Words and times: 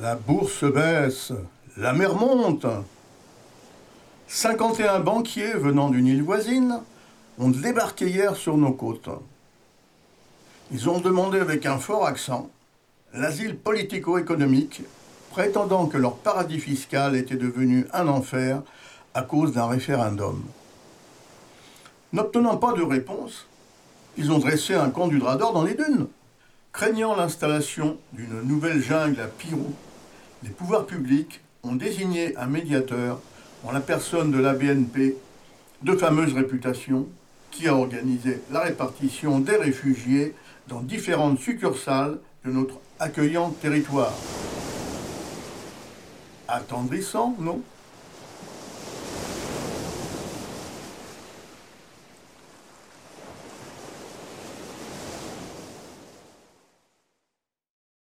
La 0.00 0.16
bourse 0.16 0.64
baisse, 0.64 1.32
la 1.76 1.92
mer 1.92 2.16
monte. 2.16 2.66
51 4.26 4.98
banquiers 4.98 5.52
venant 5.52 5.88
d'une 5.88 6.08
île 6.08 6.22
voisine 6.22 6.80
ont 7.38 7.50
débarqué 7.50 8.08
hier 8.08 8.34
sur 8.34 8.56
nos 8.56 8.72
côtes. 8.72 9.08
Ils 10.72 10.88
ont 10.88 10.98
demandé 10.98 11.38
avec 11.38 11.64
un 11.64 11.78
fort 11.78 12.06
accent 12.06 12.50
l'asile 13.12 13.56
politico-économique, 13.56 14.82
prétendant 15.30 15.86
que 15.86 15.96
leur 15.96 16.16
paradis 16.16 16.58
fiscal 16.58 17.14
était 17.14 17.36
devenu 17.36 17.86
un 17.92 18.08
enfer 18.08 18.62
à 19.14 19.22
cause 19.22 19.52
d'un 19.52 19.68
référendum. 19.68 20.42
N'obtenant 22.12 22.56
pas 22.56 22.72
de 22.72 22.82
réponse, 22.82 23.46
ils 24.16 24.32
ont 24.32 24.38
dressé 24.38 24.74
un 24.74 24.90
camp 24.90 25.06
du 25.06 25.20
drap 25.20 25.36
d'or 25.36 25.52
dans 25.52 25.62
les 25.62 25.74
dunes. 25.74 26.08
Craignant 26.74 27.14
l'installation 27.14 27.98
d'une 28.14 28.42
nouvelle 28.42 28.82
jungle 28.82 29.20
à 29.20 29.28
Pirou, 29.28 29.72
les 30.42 30.50
pouvoirs 30.50 30.86
publics 30.86 31.40
ont 31.62 31.76
désigné 31.76 32.36
un 32.36 32.46
médiateur 32.46 33.20
en 33.62 33.70
la 33.70 33.78
personne 33.78 34.32
de 34.32 34.40
la 34.40 34.54
BNP, 34.54 35.14
de 35.82 35.96
fameuse 35.96 36.34
réputation, 36.34 37.06
qui 37.52 37.68
a 37.68 37.76
organisé 37.76 38.40
la 38.50 38.58
répartition 38.58 39.38
des 39.38 39.54
réfugiés 39.54 40.34
dans 40.66 40.80
différentes 40.80 41.38
succursales 41.38 42.18
de 42.44 42.50
notre 42.50 42.80
accueillant 42.98 43.50
territoire. 43.50 44.12
Attendrissant, 46.48 47.36
non? 47.38 47.62